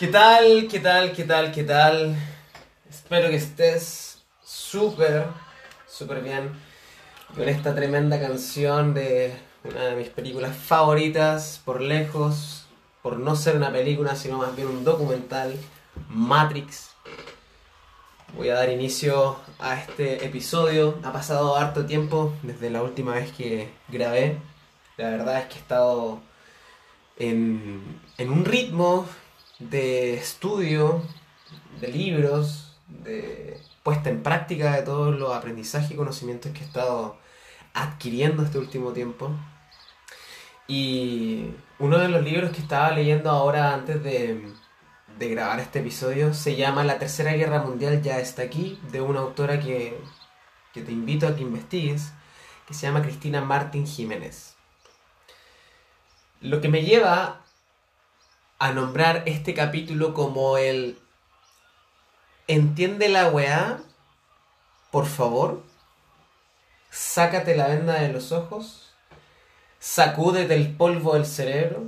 [0.00, 0.66] ¿Qué tal?
[0.66, 1.12] ¿Qué tal?
[1.12, 1.52] ¿Qué tal?
[1.52, 2.16] ¿Qué tal?
[2.88, 5.26] Espero que estés súper,
[5.86, 6.52] súper bien
[7.36, 12.64] con esta tremenda canción de una de mis películas favoritas, por lejos,
[13.02, 15.54] por no ser una película, sino más bien un documental,
[16.08, 16.92] Matrix.
[18.38, 20.98] Voy a dar inicio a este episodio.
[21.04, 24.38] Ha pasado harto tiempo desde la última vez que grabé.
[24.96, 26.20] La verdad es que he estado
[27.18, 29.06] en, en un ritmo
[29.60, 31.02] de estudio,
[31.80, 37.16] de libros, de puesta en práctica de todos los aprendizajes y conocimientos que he estado
[37.74, 39.30] adquiriendo este último tiempo.
[40.66, 44.52] Y uno de los libros que estaba leyendo ahora antes de,
[45.18, 49.20] de grabar este episodio se llama La Tercera Guerra Mundial ya está aquí, de una
[49.20, 49.98] autora que,
[50.72, 52.12] que te invito a que investigues,
[52.66, 54.56] que se llama Cristina Martín Jiménez.
[56.40, 57.42] Lo que me lleva
[58.60, 60.98] a nombrar este capítulo como el
[62.46, 63.80] Entiende la weá,
[64.90, 65.62] por favor,
[66.90, 68.92] sácate la venda de los ojos,
[69.78, 71.84] sacúdete el polvo del cerebro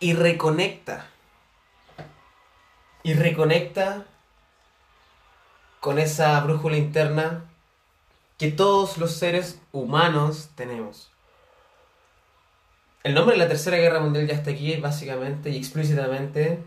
[0.00, 1.06] y reconecta.
[3.04, 4.06] Y reconecta
[5.78, 7.44] con esa brújula interna
[8.38, 11.12] que todos los seres humanos tenemos.
[13.08, 16.62] El nombre de la Tercera Guerra Mundial ya está aquí, básicamente y explícitamente,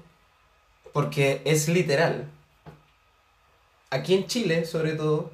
[0.92, 2.32] porque es literal.
[3.92, 5.30] Aquí en Chile, sobre todo,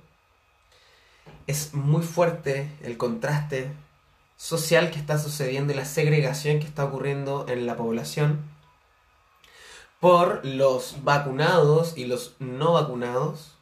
[1.47, 3.72] es muy fuerte el contraste
[4.36, 8.42] social que está sucediendo y la segregación que está ocurriendo en la población
[10.02, 13.55] por los vacunados y los no vacunados,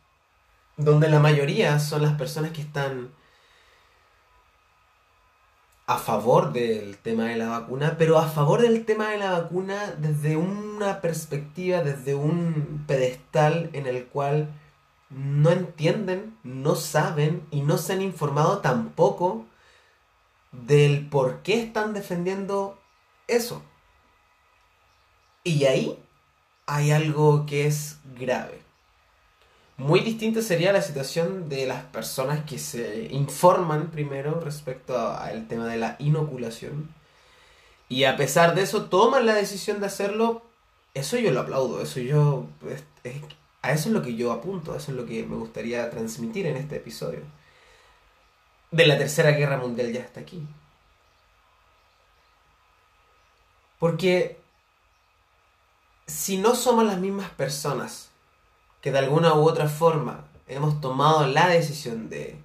[0.78, 3.12] donde la mayoría son las personas que están
[5.88, 9.94] a favor del tema de la vacuna, pero a favor del tema de la vacuna
[9.98, 14.50] desde una perspectiva, desde un pedestal en el cual
[15.10, 19.46] no entienden, no saben y no se han informado tampoco
[20.52, 22.80] del por qué están defendiendo
[23.28, 23.62] eso.
[25.44, 26.00] Y ahí
[26.66, 28.65] hay algo que es grave.
[29.78, 35.68] Muy distinta sería la situación de las personas que se informan primero respecto al tema
[35.68, 36.90] de la inoculación.
[37.90, 40.44] Y a pesar de eso toman la decisión de hacerlo.
[40.94, 41.82] Eso yo lo aplaudo.
[41.82, 42.48] Eso yo.
[43.62, 44.76] a eso es lo que yo apunto.
[44.76, 47.22] Eso es lo que me gustaría transmitir en este episodio.
[48.72, 50.42] De la Tercera Guerra Mundial ya está aquí.
[53.78, 54.40] Porque
[56.08, 58.10] si no somos las mismas personas
[58.86, 62.38] que de alguna u otra forma hemos tomado la decisión de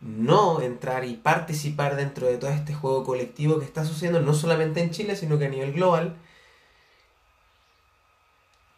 [0.00, 4.80] no entrar y participar dentro de todo este juego colectivo que está sucediendo no solamente
[4.80, 6.16] en Chile, sino que a nivel global,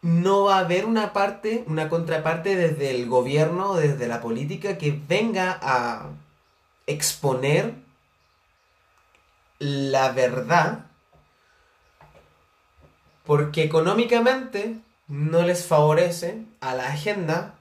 [0.01, 4.91] no va a haber una parte, una contraparte desde el gobierno, desde la política, que
[5.07, 6.09] venga a
[6.85, 7.75] exponer
[9.59, 10.87] la verdad,
[13.25, 17.55] porque económicamente no les favorece a la agenda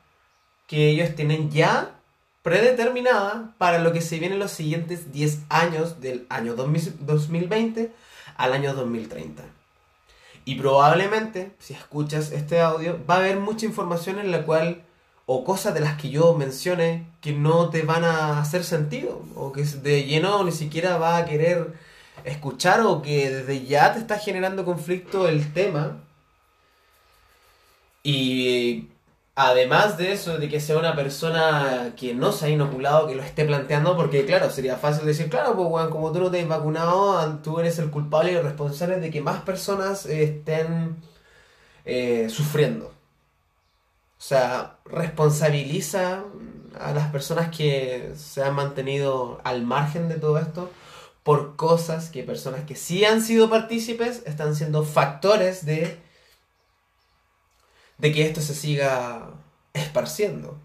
[0.67, 1.99] que ellos tienen ya
[2.43, 7.93] predeterminada para lo que se viene en los siguientes 10 años del año 2020
[8.37, 9.43] al año 2030.
[10.45, 14.83] Y probablemente, si escuchas este audio, va a haber mucha información en la cual,
[15.27, 19.53] o cosas de las que yo mencione, que no te van a hacer sentido, o
[19.53, 21.75] que de lleno ni siquiera va a querer
[22.25, 25.99] escuchar, o que desde ya te está generando conflicto el tema,
[28.03, 28.89] y
[29.35, 33.23] además de eso, de que sea una persona que no se ha inoculado, que lo
[33.23, 36.49] esté planteando, porque claro, sería fácil decir, claro, pues bueno, como tú no te has
[36.49, 40.97] vacunado, tú eres el culpable y el responsable de que más personas estén
[41.85, 42.87] eh, sufriendo.
[42.87, 46.25] O sea, responsabiliza
[46.79, 50.71] a las personas que se han mantenido al margen de todo esto
[51.23, 55.99] por cosas que personas que sí han sido partícipes están siendo factores de
[58.02, 59.31] de que esto se siga
[59.72, 60.58] esparciendo.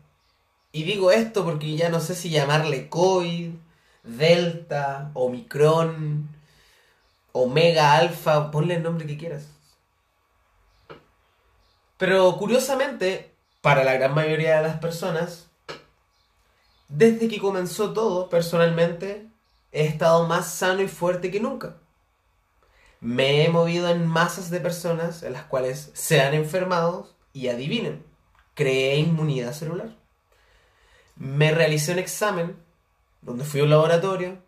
[0.71, 3.51] Y digo esto porque ya no sé si llamarle COVID,
[4.03, 6.27] Delta, Omicron,
[7.33, 9.49] Omega, Alfa, ponle el nombre que quieras.
[11.97, 13.31] Pero curiosamente,
[13.61, 15.47] para la gran mayoría de las personas,
[16.89, 19.27] desde que comenzó todo, personalmente,
[19.71, 21.77] he estado más sano y fuerte que nunca.
[22.99, 28.03] Me he movido en masas de personas en las cuales se han enfermado y adivinen,
[28.55, 29.95] creé inmunidad celular.
[31.15, 32.57] Me realicé un examen
[33.21, 34.41] donde fui a un laboratorio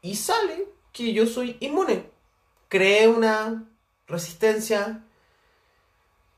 [0.00, 2.10] y sale que yo soy inmune.
[2.68, 3.68] creé una
[4.06, 5.04] resistencia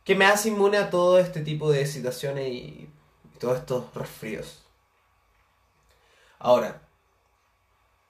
[0.02, 2.90] que me hace inmune a todo este tipo de situaciones y
[3.38, 4.64] todos estos resfríos.
[6.40, 6.82] Ahora,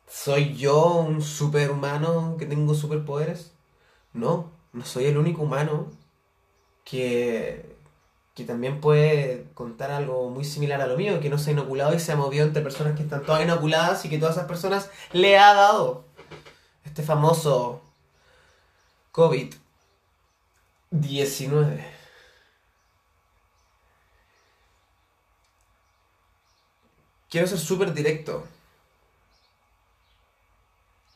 [0.09, 3.53] ¿soy yo un superhumano que tengo superpoderes?
[4.15, 5.91] No, no soy el único humano
[6.85, 7.77] que,
[8.35, 11.95] que también puede contar algo muy similar a lo mío, que no se ha inoculado
[11.95, 14.91] y se ha movido entre personas que están todas inoculadas y que todas esas personas
[15.13, 16.05] le ha dado
[16.85, 17.83] este famoso
[19.13, 21.85] COVID-19.
[27.31, 28.47] Quiero ser súper directo.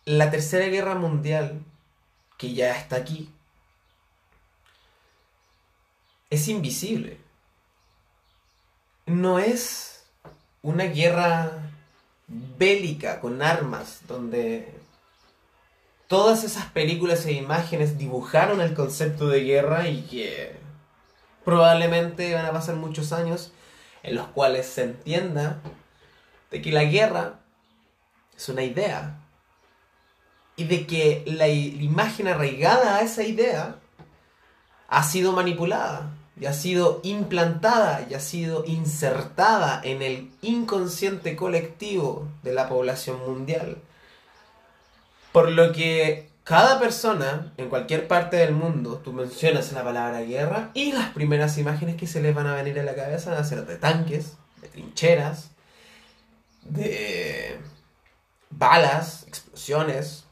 [0.04, 1.62] La tercera guerra mundial,
[2.38, 3.30] que ya está aquí,
[6.30, 7.18] es invisible.
[9.06, 10.04] No es
[10.62, 11.70] una guerra
[12.26, 14.72] bélica con armas, donde
[16.06, 20.56] todas esas películas e imágenes dibujaron el concepto de guerra y que
[21.44, 23.52] probablemente van a pasar muchos años
[24.02, 25.60] en los cuales se entienda
[26.50, 27.40] de que la guerra
[28.36, 29.18] es una idea
[30.56, 33.76] y de que la imagen arraigada a esa idea
[34.88, 42.28] ha sido manipulada y ha sido implantada y ha sido insertada en el inconsciente colectivo
[42.42, 43.78] de la población mundial.
[45.32, 50.70] Por lo que cada persona en cualquier parte del mundo, tú mencionas la palabra guerra
[50.74, 53.44] y las primeras imágenes que se les van a venir a la cabeza van a
[53.44, 55.50] ser de tanques, de trincheras,
[56.62, 57.58] de
[58.50, 60.24] balas, explosiones.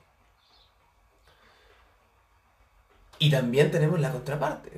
[3.19, 4.73] Y también tenemos la contraparte.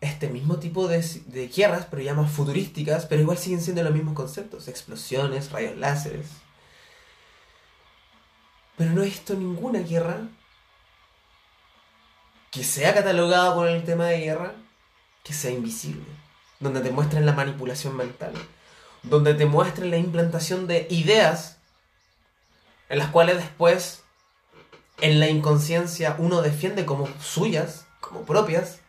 [0.00, 3.92] Este mismo tipo de, de guerras, pero ya más futurísticas, pero igual siguen siendo los
[3.92, 4.68] mismos conceptos.
[4.68, 6.26] Explosiones, rayos láseres.
[8.76, 10.28] Pero no he visto ninguna guerra
[12.50, 14.54] que sea catalogada por el tema de guerra
[15.22, 16.04] que sea invisible.
[16.60, 18.34] Donde te muestren la manipulación mental
[19.04, 21.58] donde te muestren la implantación de ideas
[22.88, 24.02] en las cuales después
[25.00, 28.80] en la inconsciencia uno defiende como suyas, como propias,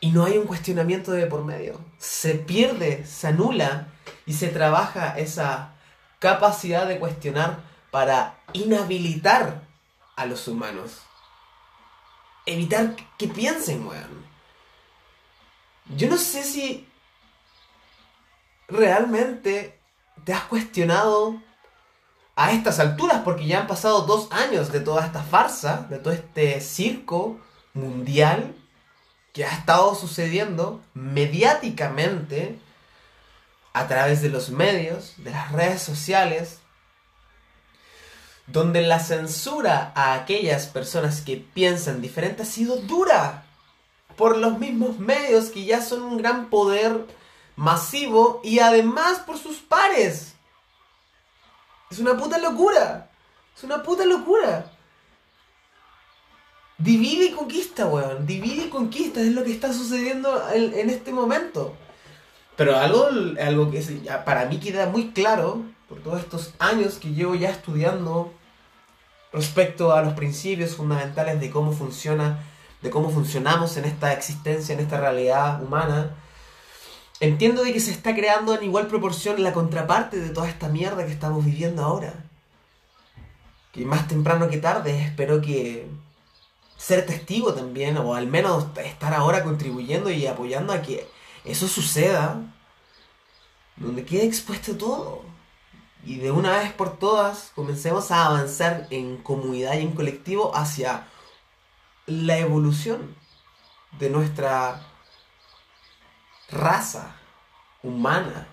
[0.00, 1.80] y no hay un cuestionamiento de por medio.
[1.98, 3.88] Se pierde, se anula
[4.26, 5.74] y se trabaja esa
[6.18, 7.60] capacidad de cuestionar
[7.90, 9.62] para inhabilitar
[10.16, 11.00] a los humanos.
[12.44, 14.26] Evitar que piensen, weón.
[15.96, 16.88] Yo no sé si
[18.68, 19.78] realmente
[20.24, 21.40] te has cuestionado
[22.36, 26.12] a estas alturas, porque ya han pasado dos años de toda esta farsa, de todo
[26.12, 27.38] este circo
[27.74, 28.54] mundial
[29.32, 32.58] que ha estado sucediendo mediáticamente
[33.72, 36.60] a través de los medios, de las redes sociales,
[38.46, 43.44] donde la censura a aquellas personas que piensan diferente ha sido dura
[44.16, 47.06] por los mismos medios que ya son un gran poder
[47.56, 50.33] masivo y además por sus pares.
[51.94, 53.08] Es una puta locura.
[53.56, 54.68] Es una puta locura.
[56.76, 58.26] Divide y conquista, weón.
[58.26, 59.20] Divide y conquista.
[59.20, 61.76] Es lo que está sucediendo en, este momento.
[62.56, 63.06] Pero algo,
[63.40, 63.80] algo que
[64.24, 68.32] para mí queda muy claro, por todos estos años que llevo ya estudiando
[69.32, 72.40] respecto a los principios fundamentales de cómo funciona,
[72.82, 76.16] de cómo funcionamos en esta existencia, en esta realidad humana,
[77.20, 81.06] Entiendo de que se está creando en igual proporción la contraparte de toda esta mierda
[81.06, 82.12] que estamos viviendo ahora.
[83.72, 85.88] Que más temprano que tarde espero que
[86.76, 91.08] ser testigo también, o al menos estar ahora contribuyendo y apoyando a que
[91.44, 92.40] eso suceda,
[93.76, 95.22] donde quede expuesto todo.
[96.04, 101.06] Y de una vez por todas comencemos a avanzar en comunidad y en colectivo hacia
[102.06, 103.14] la evolución
[103.98, 104.93] de nuestra
[106.50, 107.16] raza
[107.82, 108.48] humana.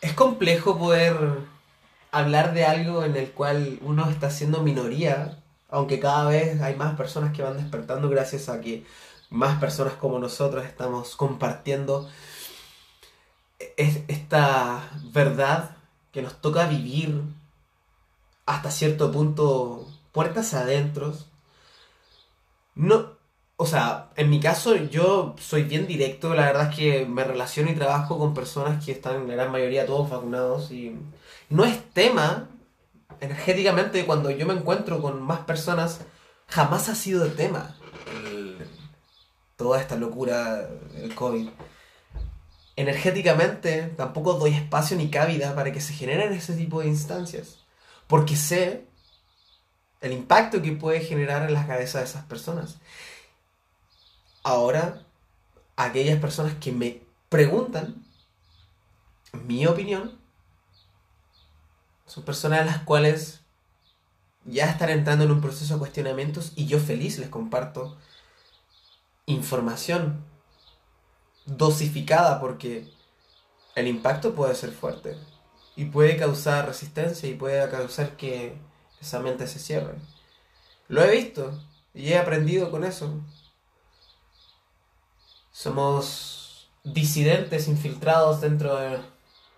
[0.00, 1.16] Es complejo poder
[2.10, 5.38] hablar de algo en el cual uno está siendo minoría,
[5.70, 8.84] aunque cada vez hay más personas que van despertando gracias a que
[9.30, 12.08] más personas como nosotros estamos compartiendo
[13.76, 15.76] esta verdad
[16.12, 17.22] que nos toca vivir
[18.44, 21.14] hasta cierto punto puertas adentro
[22.74, 23.18] no,
[23.56, 27.70] o sea, en mi caso yo soy bien directo, la verdad es que me relaciono
[27.70, 30.96] y trabajo con personas que están en la gran mayoría todos vacunados y
[31.48, 32.48] no es tema,
[33.20, 36.00] energéticamente cuando yo me encuentro con más personas,
[36.48, 37.76] jamás ha sido tema
[39.56, 41.48] toda esta locura del COVID.
[42.74, 47.58] energéticamente tampoco doy espacio ni cabida para que se generen ese tipo de instancias.
[48.08, 48.86] Porque sé
[50.02, 52.76] el impacto que puede generar en las cabezas de esas personas.
[54.42, 55.02] Ahora,
[55.76, 58.04] aquellas personas que me preguntan
[59.32, 60.18] mi opinión,
[62.06, 63.40] son personas a las cuales
[64.44, 67.96] ya están entrando en un proceso de cuestionamientos y yo feliz les comparto
[69.26, 70.24] información
[71.46, 72.92] dosificada porque
[73.76, 75.16] el impacto puede ser fuerte
[75.76, 78.58] y puede causar resistencia y puede causar que
[79.02, 79.96] esa mente se cierre.
[80.88, 81.60] Lo he visto
[81.92, 83.20] y he aprendido con eso.
[85.50, 89.00] Somos disidentes infiltrados dentro de,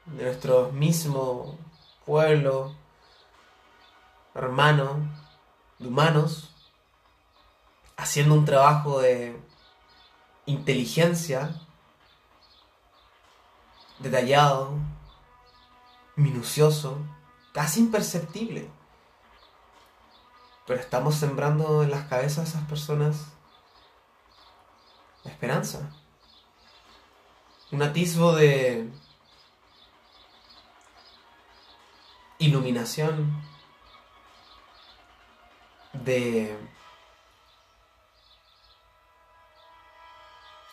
[0.06, 1.58] nuestro mismo
[2.04, 2.74] pueblo,
[4.34, 5.10] hermano,
[5.78, 6.50] de humanos,
[7.96, 9.38] haciendo un trabajo de
[10.44, 11.54] inteligencia
[13.98, 14.78] detallado,
[16.16, 16.98] minucioso,
[17.52, 18.68] casi imperceptible.
[20.66, 23.34] Pero estamos sembrando en las cabezas de esas personas
[25.24, 25.90] esperanza.
[27.72, 28.88] Un atisbo de
[32.38, 33.42] iluminación,
[35.92, 36.56] de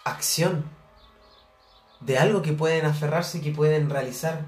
[0.04, 0.70] acción
[2.02, 4.46] de algo que pueden aferrarse y que pueden realizar.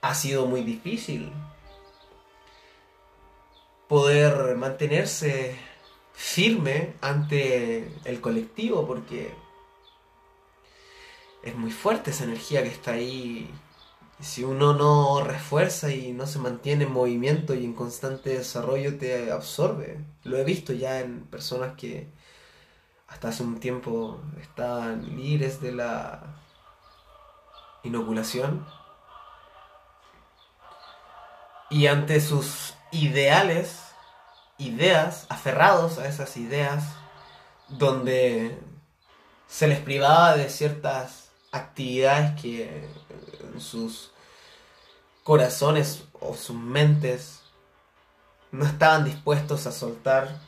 [0.00, 1.32] Ha sido muy difícil
[3.88, 5.56] poder mantenerse
[6.12, 9.34] firme ante el colectivo porque
[11.42, 13.50] es muy fuerte esa energía que está ahí.
[14.20, 19.30] Si uno no refuerza y no se mantiene en movimiento y en constante desarrollo, te
[19.30, 20.00] absorbe.
[20.24, 22.08] Lo he visto ya en personas que
[23.08, 26.40] hasta hace un tiempo estaban libres de la
[27.84, 28.66] inoculación.
[31.70, 33.80] Y ante sus ideales,
[34.58, 36.84] ideas, aferrados a esas ideas,
[37.68, 38.58] donde
[39.46, 42.88] se les privaba de ciertas actividades que
[43.58, 44.12] sus
[45.22, 47.40] corazones o sus mentes
[48.52, 50.40] no estaban dispuestos a soltar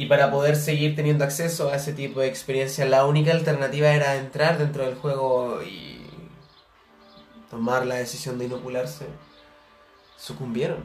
[0.00, 4.14] y para poder seguir teniendo acceso a ese tipo de experiencia, la única alternativa era
[4.14, 5.98] entrar dentro del juego y
[7.50, 9.06] tomar la decisión de inocularse.
[10.18, 10.84] Sucumbieron.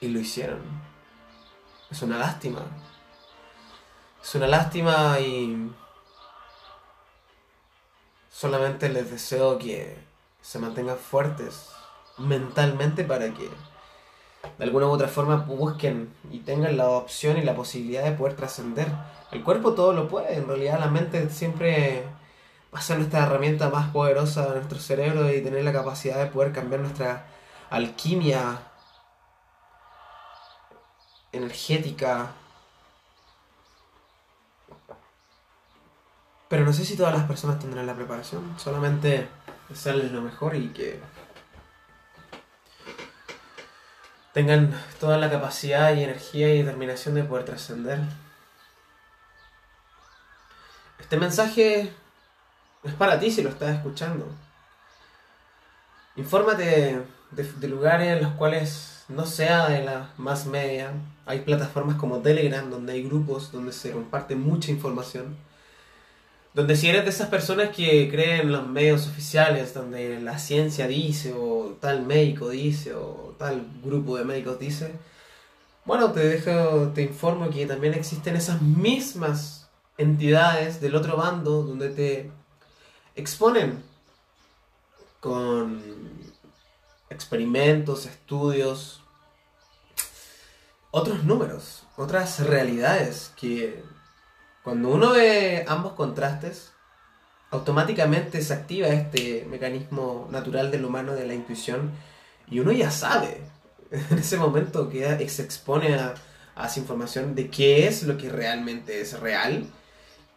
[0.00, 0.60] Y lo hicieron.
[1.90, 2.60] Es una lástima.
[4.22, 5.72] Es una lástima y
[8.28, 9.96] solamente les deseo que
[10.42, 11.70] se mantengan fuertes
[12.18, 13.48] mentalmente para que
[14.58, 18.34] de alguna u otra forma busquen y tengan la opción y la posibilidad de poder
[18.34, 18.88] trascender.
[19.30, 22.04] El cuerpo todo lo puede, en realidad la mente siempre
[22.74, 26.30] va a ser nuestra herramienta más poderosa de nuestro cerebro y tener la capacidad de
[26.30, 27.26] poder cambiar nuestra
[27.70, 28.58] alquimia
[31.32, 32.32] energética.
[36.48, 39.28] Pero no sé si todas las personas tendrán la preparación, solamente
[39.68, 41.00] desearles lo mejor y que
[44.32, 44.70] tengan
[45.00, 48.00] toda la capacidad y energía y determinación de poder trascender.
[50.98, 51.92] Este mensaje
[52.82, 54.26] es para ti si lo estás escuchando.
[56.16, 57.02] Infórmate
[57.36, 60.92] de, lugares en los cuales no sea de la más media.
[61.26, 65.36] Hay plataformas como Telegram donde hay grupos donde se comparte mucha información
[66.56, 70.88] donde si eres de esas personas que creen en los medios oficiales, donde la ciencia
[70.88, 74.90] dice, o tal médico dice, o tal grupo de médicos dice,
[75.84, 81.90] bueno, te dejo, te informo que también existen esas mismas entidades del otro bando donde
[81.90, 82.30] te
[83.14, 83.82] exponen
[85.20, 85.82] con
[87.10, 89.02] experimentos, estudios,
[90.90, 93.84] otros números, otras realidades que
[94.64, 96.72] cuando uno ve ambos contrastes,
[97.50, 101.92] automáticamente se activa este mecanismo natural del humano de la intuición
[102.48, 103.42] y uno ya sabe
[103.90, 106.14] en ese momento que se expone a,
[106.64, 109.66] esa información de qué es lo que realmente es real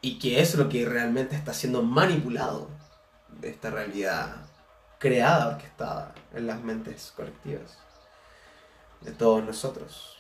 [0.01, 2.69] y qué es lo que realmente está siendo manipulado
[3.39, 4.48] de esta realidad
[4.99, 7.79] creada, orquestada en las mentes colectivas
[9.01, 10.17] de todos nosotros.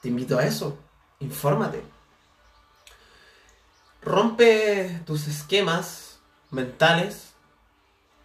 [0.00, 0.78] Te invito a eso,
[1.20, 1.82] infórmate
[4.06, 6.20] rompe tus esquemas
[6.52, 7.32] mentales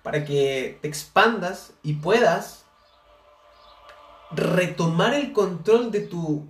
[0.04, 2.66] para que te expandas y puedas
[4.30, 6.48] retomar el control de tu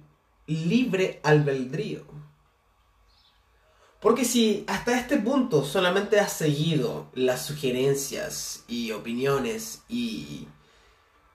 [0.47, 2.03] libre albedrío.
[4.01, 10.47] Porque si hasta este punto solamente has seguido las sugerencias y opiniones y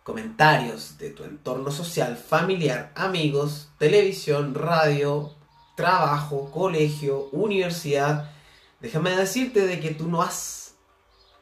[0.03, 5.33] comentarios de tu entorno social, familiar, amigos, televisión, radio,
[5.77, 8.33] trabajo, colegio, universidad,
[8.81, 10.75] déjame decirte de que tú no has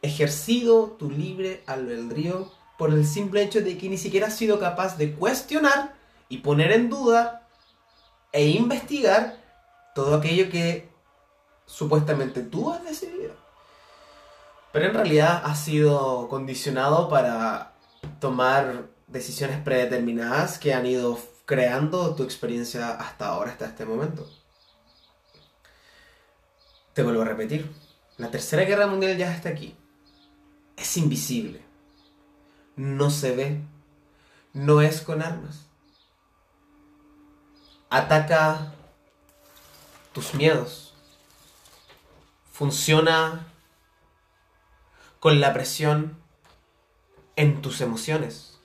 [0.03, 4.95] ejercido tu libre albedrío por el simple hecho de que ni siquiera has sido capaz
[4.99, 5.95] de cuestionar
[6.29, 7.47] y poner en duda
[8.31, 9.43] e investigar
[9.95, 10.93] todo aquello que
[11.65, 13.33] supuestamente tú has decidido.
[14.71, 17.73] Pero en realidad has sido condicionado para
[18.19, 24.27] tomar decisiones predeterminadas que han ido creando tu experiencia hasta ahora, hasta este momento.
[26.93, 27.71] Te vuelvo a repetir,
[28.17, 29.75] la Tercera Guerra Mundial ya está aquí.
[30.77, 31.61] Es invisible.
[32.75, 33.61] No se ve.
[34.53, 35.67] No es con armas.
[37.89, 38.73] Ataca
[40.13, 40.94] tus miedos.
[42.55, 43.47] Funciona
[45.19, 46.17] con la presión
[47.35, 48.61] en tus emociones.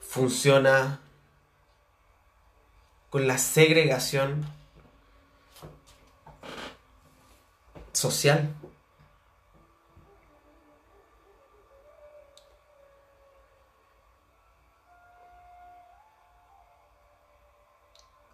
[0.00, 0.98] Funciona
[3.10, 4.46] con la segregación
[7.92, 8.54] social.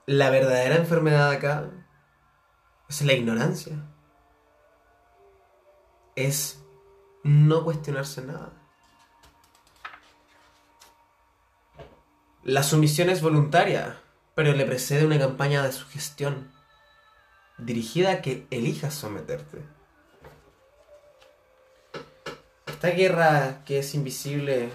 [0.06, 1.68] La verdadera enfermedad acá
[2.88, 3.82] es la ignorancia.
[6.16, 6.58] Es
[7.22, 8.52] no cuestionarse nada.
[12.42, 14.00] La sumisión es voluntaria,
[14.34, 16.52] pero le precede una campaña de sugestión
[17.58, 19.62] dirigida a que elijas someterte.
[22.66, 24.70] Esta guerra que es invisible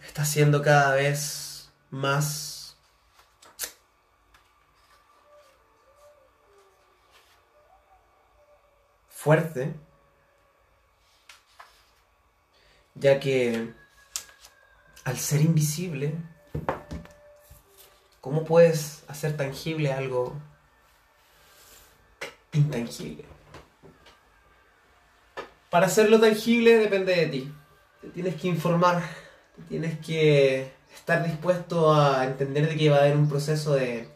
[0.00, 2.57] está siendo cada vez más
[9.18, 9.74] fuerte,
[12.94, 13.74] ya que
[15.02, 16.14] al ser invisible,
[18.20, 20.36] ¿cómo puedes hacer tangible algo
[22.52, 23.24] intangible?
[25.68, 27.52] Para hacerlo tangible depende de ti.
[28.00, 29.02] Te tienes que informar,
[29.56, 34.08] te tienes que estar dispuesto a entender de que va a haber un proceso de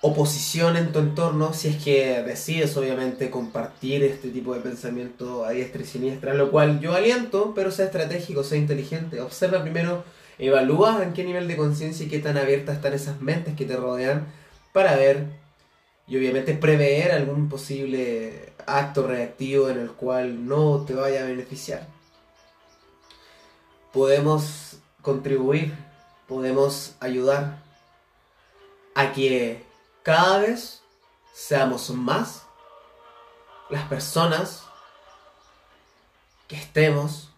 [0.00, 5.50] oposición en tu entorno si es que decides obviamente compartir este tipo de pensamiento a
[5.50, 9.20] diestra y siniestra, lo cual yo aliento, pero sea estratégico, sea inteligente.
[9.20, 10.04] Observa primero,
[10.38, 13.76] evalúa en qué nivel de conciencia y qué tan abiertas están esas mentes que te
[13.76, 14.26] rodean
[14.72, 15.26] para ver
[16.06, 21.88] y obviamente prever algún posible acto reactivo en el cual no te vaya a beneficiar.
[23.92, 25.74] Podemos contribuir,
[26.28, 27.62] podemos ayudar
[28.94, 29.67] a que
[30.08, 30.80] cada vez
[31.34, 32.46] seamos más
[33.68, 34.62] las personas
[36.46, 37.28] que estemos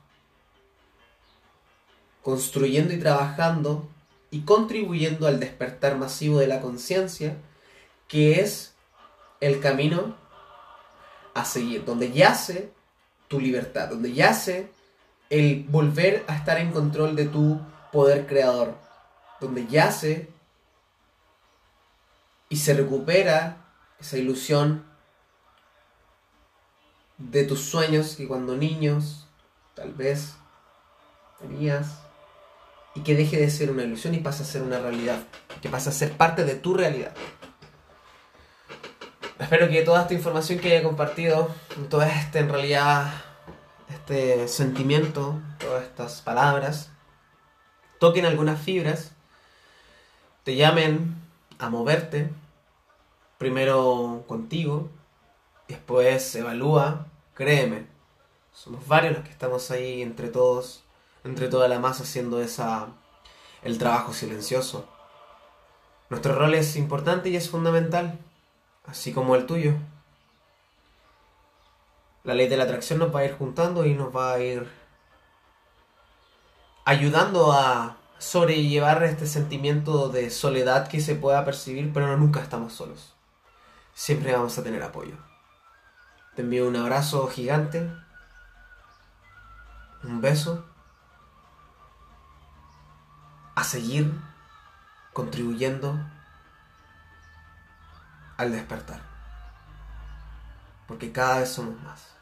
[2.23, 3.89] construyendo y trabajando
[4.31, 7.37] y contribuyendo al despertar masivo de la conciencia,
[8.07, 8.73] que es
[9.41, 10.15] el camino
[11.35, 12.71] a seguir, donde yace
[13.27, 14.71] tu libertad, donde yace
[15.29, 18.77] el volver a estar en control de tu poder creador,
[19.41, 20.29] donde yace
[22.51, 23.57] y se recupera
[23.99, 24.85] esa ilusión
[27.17, 29.27] de tus sueños que cuando niños
[29.75, 30.35] tal vez
[31.39, 32.01] tenías
[32.95, 35.23] y que deje de ser una ilusión y pase a ser una realidad,
[35.63, 37.15] que pase a ser parte de tu realidad.
[39.39, 41.55] Espero que toda esta información que haya compartido,
[41.89, 43.13] todo este en realidad,
[43.89, 46.91] este sentimiento, todas estas palabras,
[48.01, 49.13] toquen algunas fibras,
[50.43, 51.15] te llamen
[51.59, 52.31] a moverte,
[53.41, 54.91] primero contigo,
[55.67, 57.87] después evalúa, créeme,
[58.53, 60.85] somos varios los que estamos ahí entre todos,
[61.25, 62.89] entre toda la masa haciendo esa
[63.63, 64.87] el trabajo silencioso.
[66.11, 68.19] Nuestro rol es importante y es fundamental,
[68.85, 69.73] así como el tuyo.
[72.25, 74.69] La ley de la atracción nos va a ir juntando y nos va a ir
[76.85, 83.15] ayudando a sobrellevar este sentimiento de soledad que se pueda percibir, pero nunca estamos solos.
[84.01, 85.15] Siempre vamos a tener apoyo.
[86.35, 87.93] Te envío un abrazo gigante,
[90.03, 90.65] un beso,
[93.55, 94.11] a seguir
[95.13, 96.01] contribuyendo
[98.39, 99.03] al despertar.
[100.89, 102.17] Porque cada vez somos más.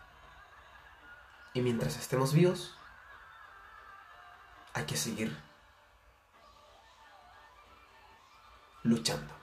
[1.55, 2.77] Y mientras estemos vivos,
[4.75, 5.41] hay que seguir
[8.83, 9.38] luchando.